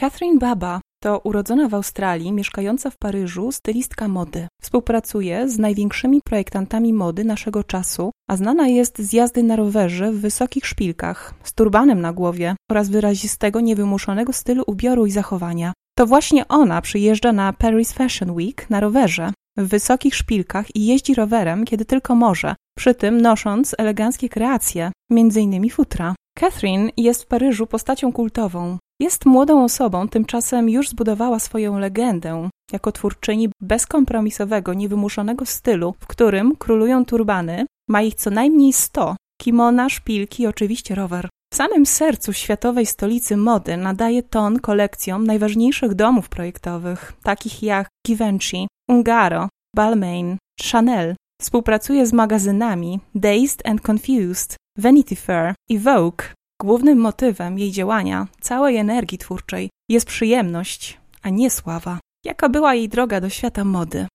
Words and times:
Catherine 0.00 0.38
Baba 0.38 0.80
to 1.02 1.18
urodzona 1.18 1.68
w 1.68 1.74
Australii, 1.74 2.32
mieszkająca 2.32 2.90
w 2.90 2.98
Paryżu 2.98 3.52
stylistka 3.52 4.08
mody. 4.08 4.48
Współpracuje 4.62 5.48
z 5.48 5.58
największymi 5.58 6.20
projektantami 6.24 6.92
mody 6.92 7.24
naszego 7.24 7.64
czasu, 7.64 8.10
a 8.30 8.36
znana 8.36 8.68
jest 8.68 8.98
z 8.98 9.12
jazdy 9.12 9.42
na 9.42 9.56
rowerze 9.56 10.12
w 10.12 10.20
wysokich 10.20 10.66
szpilkach, 10.66 11.34
z 11.42 11.52
turbanem 11.52 12.00
na 12.00 12.12
głowie 12.12 12.56
oraz 12.70 12.88
wyrazistego, 12.88 13.60
niewymuszonego 13.60 14.32
stylu 14.32 14.64
ubioru 14.66 15.06
i 15.06 15.10
zachowania. 15.10 15.72
To 15.98 16.06
właśnie 16.06 16.48
ona 16.48 16.80
przyjeżdża 16.80 17.32
na 17.32 17.52
Paris 17.52 17.92
Fashion 17.92 18.30
Week 18.30 18.70
na 18.70 18.80
rowerze, 18.80 19.32
w 19.56 19.68
wysokich 19.68 20.14
szpilkach 20.14 20.76
i 20.76 20.86
jeździ 20.86 21.14
rowerem, 21.14 21.64
kiedy 21.64 21.84
tylko 21.84 22.14
może, 22.14 22.54
przy 22.78 22.94
tym 22.94 23.20
nosząc 23.20 23.74
eleganckie 23.78 24.28
kreacje, 24.28 24.92
m.in. 25.10 25.70
futra. 25.70 26.14
Catherine 26.38 26.90
jest 26.96 27.22
w 27.22 27.26
Paryżu 27.26 27.66
postacią 27.66 28.12
kultową. 28.12 28.78
Jest 29.00 29.26
młodą 29.26 29.64
osobą, 29.64 30.08
tymczasem 30.08 30.68
już 30.68 30.88
zbudowała 30.88 31.38
swoją 31.38 31.78
legendę 31.78 32.48
jako 32.72 32.92
twórczyni 32.92 33.48
bezkompromisowego, 33.60 34.74
niewymuszonego 34.74 35.46
stylu, 35.46 35.94
w 36.00 36.06
którym 36.06 36.56
królują 36.56 37.04
turbany, 37.04 37.66
ma 37.88 38.02
ich 38.02 38.14
co 38.14 38.30
najmniej 38.30 38.72
100, 38.72 39.16
kimona, 39.40 39.88
szpilki 39.88 40.42
i 40.42 40.46
oczywiście 40.46 40.94
rower. 40.94 41.28
W 41.52 41.56
samym 41.56 41.86
sercu 41.86 42.32
światowej 42.32 42.86
stolicy 42.86 43.36
mody 43.36 43.76
nadaje 43.76 44.22
ton 44.22 44.58
kolekcjom 44.58 45.26
najważniejszych 45.26 45.94
domów 45.94 46.28
projektowych, 46.28 47.12
takich 47.22 47.62
jak 47.62 47.88
Givenchy, 48.06 48.66
Ungaro, 48.88 49.48
Balmain, 49.76 50.36
Chanel. 50.62 51.14
Współpracuje 51.42 52.06
z 52.06 52.12
magazynami 52.12 53.00
Dazed 53.14 53.66
and 53.66 53.88
Confused, 53.90 54.56
Vanity 54.78 55.16
Fair 55.16 55.54
i 55.68 55.78
Vogue. 55.78 56.22
Głównym 56.62 56.98
motywem 56.98 57.58
jej 57.58 57.72
działania, 57.72 58.26
całej 58.40 58.76
energii 58.76 59.18
twórczej, 59.18 59.70
jest 59.88 60.06
przyjemność, 60.06 61.00
a 61.22 61.28
nie 61.28 61.50
sława. 61.50 61.98
Jaka 62.24 62.48
była 62.48 62.74
jej 62.74 62.88
droga 62.88 63.20
do 63.20 63.28
świata 63.28 63.64
mody? 63.64 64.06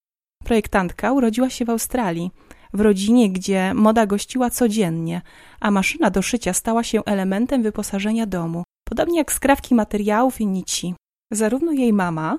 Projektantka 0.43 1.11
urodziła 1.11 1.49
się 1.49 1.65
w 1.65 1.69
Australii, 1.69 2.31
w 2.73 2.81
rodzinie, 2.81 3.29
gdzie 3.29 3.73
moda 3.73 4.05
gościła 4.05 4.49
codziennie, 4.49 5.21
a 5.59 5.71
maszyna 5.71 6.09
do 6.09 6.21
szycia 6.21 6.53
stała 6.53 6.83
się 6.83 7.03
elementem 7.05 7.63
wyposażenia 7.63 8.25
domu, 8.25 8.63
podobnie 8.89 9.17
jak 9.17 9.31
skrawki 9.31 9.75
materiałów 9.75 10.41
i 10.41 10.47
nici. 10.47 10.95
Zarówno 11.31 11.71
jej 11.71 11.93
mama, 11.93 12.37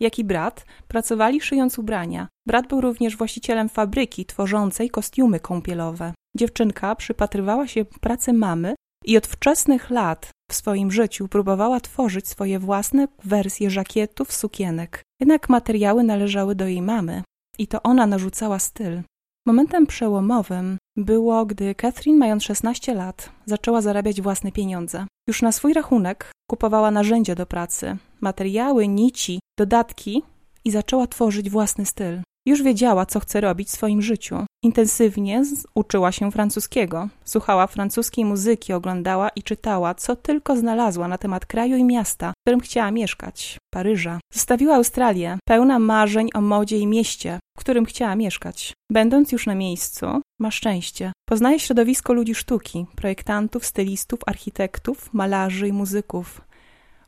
jak 0.00 0.18
i 0.18 0.24
brat 0.24 0.66
pracowali 0.88 1.40
szyjąc 1.40 1.78
ubrania. 1.78 2.28
Brat 2.46 2.68
był 2.68 2.80
również 2.80 3.16
właścicielem 3.16 3.68
fabryki 3.68 4.26
tworzącej 4.26 4.90
kostiumy 4.90 5.40
kąpielowe. 5.40 6.12
Dziewczynka 6.36 6.96
przypatrywała 6.96 7.66
się 7.66 7.84
pracy 7.84 8.32
mamy 8.32 8.74
i 9.04 9.16
od 9.16 9.26
wczesnych 9.26 9.90
lat 9.90 10.30
w 10.50 10.54
swoim 10.54 10.92
życiu 10.92 11.28
próbowała 11.28 11.80
tworzyć 11.80 12.28
swoje 12.28 12.58
własne 12.58 13.08
wersje 13.24 13.70
żakietów, 13.70 14.32
sukienek. 14.32 15.02
Jednak 15.20 15.48
materiały 15.48 16.04
należały 16.04 16.54
do 16.54 16.66
jej 16.66 16.82
mamy 16.82 17.22
i 17.58 17.66
to 17.66 17.82
ona 17.82 18.06
narzucała 18.06 18.58
styl. 18.58 19.02
Momentem 19.46 19.86
przełomowym 19.86 20.78
było, 20.96 21.46
gdy 21.46 21.74
Catherine, 21.74 22.18
mając 22.18 22.42
16 22.42 22.94
lat, 22.94 23.30
zaczęła 23.46 23.80
zarabiać 23.80 24.20
własne 24.20 24.52
pieniądze. 24.52 25.06
Już 25.28 25.42
na 25.42 25.52
swój 25.52 25.72
rachunek 25.72 26.32
kupowała 26.50 26.90
narzędzia 26.90 27.34
do 27.34 27.46
pracy, 27.46 27.96
materiały, 28.20 28.88
nici, 28.88 29.40
dodatki 29.58 30.22
i 30.64 30.70
zaczęła 30.70 31.06
tworzyć 31.06 31.50
własny 31.50 31.86
styl. 31.86 32.22
Już 32.46 32.62
wiedziała, 32.62 33.06
co 33.06 33.20
chce 33.20 33.40
robić 33.40 33.68
w 33.68 33.72
swoim 33.72 34.02
życiu. 34.02 34.46
Intensywnie 34.64 35.42
uczyła 35.74 36.12
się 36.12 36.30
francuskiego, 36.30 37.08
słuchała 37.24 37.66
francuskiej 37.66 38.24
muzyki, 38.24 38.72
oglądała 38.72 39.28
i 39.28 39.42
czytała, 39.42 39.94
co 39.94 40.16
tylko 40.16 40.56
znalazła 40.56 41.08
na 41.08 41.18
temat 41.18 41.46
kraju 41.46 41.76
i 41.76 41.84
miasta, 41.84 42.30
w 42.30 42.44
którym 42.44 42.60
chciała 42.60 42.90
mieszkać 42.90 43.58
Paryża. 43.74 44.20
Zostawiła 44.32 44.74
Australię, 44.74 45.38
pełna 45.48 45.78
marzeń 45.78 46.28
o 46.34 46.40
modzie 46.40 46.78
i 46.78 46.86
mieście, 46.86 47.38
w 47.58 47.60
którym 47.60 47.84
chciała 47.84 48.16
mieszkać. 48.16 48.72
Będąc 48.92 49.32
już 49.32 49.46
na 49.46 49.54
miejscu, 49.54 50.06
ma 50.40 50.50
szczęście. 50.50 51.12
Poznaje 51.28 51.60
środowisko 51.60 52.12
ludzi 52.12 52.34
sztuki, 52.34 52.86
projektantów, 52.96 53.66
stylistów, 53.66 54.20
architektów, 54.26 55.14
malarzy 55.14 55.68
i 55.68 55.72
muzyków. 55.72 56.40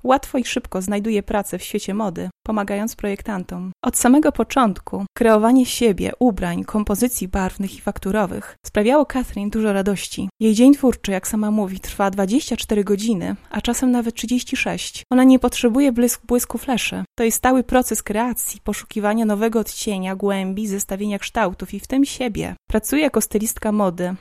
Łatwo 0.05 0.39
i 0.39 0.45
szybko 0.45 0.83
znajduje 0.83 1.23
pracę 1.23 1.59
w 1.59 1.63
świecie 1.63 1.95
mody, 1.95 2.31
pomagając 2.47 2.97
projektantom. 2.97 3.73
Od 3.85 3.97
samego 3.97 4.33
początku 4.33 5.05
kreowanie 5.17 5.67
siebie, 5.67 6.13
ubrań, 6.19 6.65
kompozycji 6.65 7.29
barwnych 7.29 7.77
i 7.77 7.81
fakturowych 7.81 8.57
sprawiało 8.67 9.07
Catherine 9.07 9.51
dużo 9.51 9.73
radości. 9.73 10.29
Jej 10.41 10.55
dzień 10.55 10.75
twórczy, 10.75 11.13
jak 11.13 11.29
sama 11.29 11.51
mówi, 11.51 11.81
trwa 11.81 12.11
24 12.11 12.85
godziny, 12.85 13.37
a 13.51 13.61
czasem 13.61 13.91
nawet 13.91 14.15
36. 14.15 15.03
Ona 15.13 15.25
nie 15.25 15.39
potrzebuje 15.39 15.93
błysk, 15.93 16.27
błysku 16.27 16.59
fleszy. 16.59 17.05
To 17.19 17.25
jest 17.25 17.37
stały 17.37 17.65
proces 17.65 18.03
kreacji, 18.03 18.61
poszukiwania 18.65 19.25
nowego 19.25 19.61
odcienia, 19.61 20.17
głębi, 20.17 20.67
zestawienia 20.67 21.19
kształtów 21.19 21.75
i 21.75 21.81
w 21.81 21.87
tym 21.87 22.05
siebie. 22.05 22.55
Pracuje 22.71 23.03
jako 23.03 23.21
stylistka 23.21 23.73
mody, 23.73 24.17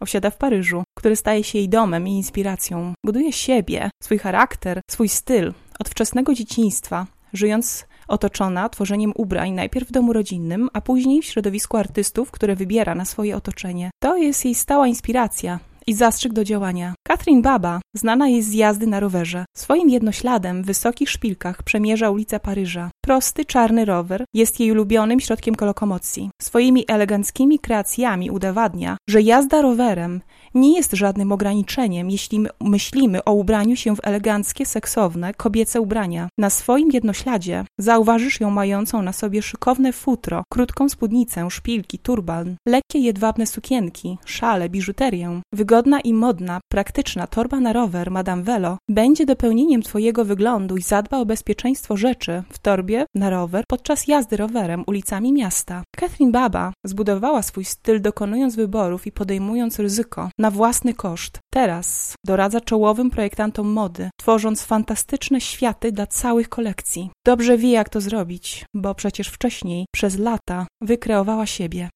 Osiada 0.00 0.30
w 0.30 0.36
Paryżu, 0.36 0.82
który 0.98 1.16
staje 1.16 1.44
się 1.44 1.58
jej 1.58 1.68
domem 1.68 2.08
i 2.08 2.12
inspiracją. 2.12 2.92
Buduje 3.06 3.32
siebie, 3.32 3.90
swój 4.02 4.18
charakter, 4.18 4.80
swój 4.90 5.08
styl 5.08 5.52
od 5.78 5.88
wczesnego 5.88 6.34
dzieciństwa, 6.34 7.06
żyjąc 7.32 7.86
otoczona 8.08 8.68
tworzeniem 8.68 9.12
ubrań 9.16 9.52
najpierw 9.52 9.88
w 9.88 9.92
domu 9.92 10.12
rodzinnym, 10.12 10.68
a 10.72 10.80
później 10.80 11.22
w 11.22 11.24
środowisku 11.24 11.76
artystów, 11.76 12.30
które 12.30 12.56
wybiera 12.56 12.94
na 12.94 13.04
swoje 13.04 13.36
otoczenie. 13.36 13.90
To 14.02 14.16
jest 14.16 14.44
jej 14.44 14.54
stała 14.54 14.86
inspiracja, 14.86 15.58
i 15.88 15.94
zastrzyk 15.94 16.32
do 16.32 16.44
działania. 16.44 16.94
Catherine 17.06 17.42
Baba 17.42 17.80
znana 17.94 18.28
jest 18.28 18.48
z 18.48 18.54
jazdy 18.54 18.86
na 18.86 19.00
rowerze. 19.00 19.44
Swoim 19.56 19.90
jednośladem 19.90 20.62
w 20.62 20.66
wysokich 20.66 21.10
szpilkach 21.10 21.62
przemierza 21.62 22.10
ulicę 22.10 22.40
Paryża. 22.40 22.90
Prosty, 23.08 23.44
czarny 23.44 23.84
rower 23.84 24.24
jest 24.34 24.60
jej 24.60 24.72
ulubionym 24.72 25.20
środkiem 25.20 25.54
lokomocji. 25.60 26.30
Swoimi 26.42 26.84
eleganckimi 26.88 27.58
kreacjami 27.58 28.30
udowadnia, 28.30 28.96
że 29.10 29.22
jazda 29.22 29.62
rowerem 29.62 30.20
nie 30.54 30.76
jest 30.76 30.92
żadnym 30.92 31.32
ograniczeniem, 31.32 32.10
jeśli 32.10 32.46
myślimy 32.60 33.24
o 33.24 33.32
ubraniu 33.32 33.76
się 33.76 33.96
w 33.96 34.00
eleganckie, 34.02 34.66
seksowne, 34.66 35.34
kobiece 35.34 35.80
ubrania. 35.80 36.28
Na 36.38 36.50
swoim 36.50 36.90
jednośladzie 36.92 37.64
zauważysz 37.78 38.40
ją 38.40 38.50
mającą 38.50 39.02
na 39.02 39.12
sobie 39.12 39.42
szykowne 39.42 39.92
futro, 39.92 40.44
krótką 40.52 40.88
spódnicę, 40.88 41.50
szpilki, 41.50 41.98
turban, 41.98 42.56
lekkie 42.68 42.98
jedwabne 42.98 43.46
sukienki, 43.46 44.18
szale, 44.24 44.68
biżuterię. 44.68 45.40
Wygodna 45.52 46.00
i 46.00 46.14
modna, 46.14 46.60
praktyczna 46.72 47.26
torba 47.26 47.60
na 47.60 47.72
rower 47.72 48.10
Madame 48.10 48.42
Velo 48.42 48.78
będzie 48.88 49.26
dopełnieniem 49.26 49.82
Twojego 49.82 50.24
wyglądu 50.24 50.76
i 50.76 50.82
zadba 50.82 51.18
o 51.18 51.26
bezpieczeństwo 51.26 51.96
rzeczy 51.96 52.42
w 52.50 52.58
torbie 52.58 52.97
na 53.14 53.30
rower 53.30 53.64
podczas 53.68 54.08
jazdy 54.08 54.36
rowerem 54.36 54.84
ulicami 54.86 55.32
miasta. 55.32 55.82
Catherine 55.96 56.32
Baba 56.32 56.72
zbudowała 56.84 57.42
swój 57.42 57.64
styl 57.64 58.02
dokonując 58.02 58.56
wyborów 58.56 59.06
i 59.06 59.12
podejmując 59.12 59.78
ryzyko 59.78 60.30
na 60.38 60.50
własny 60.50 60.94
koszt. 60.94 61.38
Teraz 61.52 62.14
doradza 62.26 62.60
czołowym 62.60 63.10
projektantom 63.10 63.68
mody, 63.68 64.10
tworząc 64.20 64.64
fantastyczne 64.64 65.40
światy 65.40 65.92
dla 65.92 66.06
całych 66.06 66.48
kolekcji. 66.48 67.10
Dobrze 67.26 67.58
wie, 67.58 67.70
jak 67.70 67.88
to 67.88 68.00
zrobić, 68.00 68.64
bo 68.74 68.94
przecież 68.94 69.28
wcześniej 69.28 69.86
przez 69.94 70.18
lata 70.18 70.66
wykreowała 70.82 71.46
siebie. 71.46 71.88